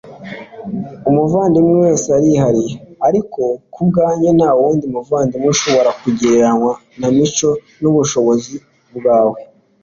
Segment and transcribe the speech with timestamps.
[1.09, 2.75] umuvandimwe wese arihariye,
[3.07, 3.41] ariko
[3.73, 7.49] kubwanjye ntawundi muvandimwe ushobora kugereranywa na mico
[7.81, 8.55] n'ubushobozi
[8.97, 9.39] bwawe